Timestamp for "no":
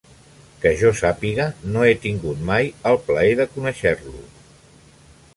1.75-1.83